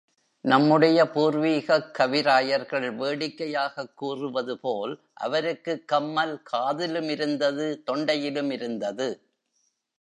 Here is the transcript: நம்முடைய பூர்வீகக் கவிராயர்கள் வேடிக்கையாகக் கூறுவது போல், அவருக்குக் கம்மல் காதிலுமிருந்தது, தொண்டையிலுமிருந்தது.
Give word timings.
நம்முடைய 0.41 1.03
பூர்வீகக் 1.03 1.91
கவிராயர்கள் 1.99 2.95
வேடிக்கையாகக் 2.95 3.93
கூறுவது 3.95 4.59
போல், 4.59 4.99
அவருக்குக் 5.13 5.87
கம்மல் 5.87 6.41
காதிலுமிருந்தது, 6.53 7.81
தொண்டையிலுமிருந்தது. 7.91 9.21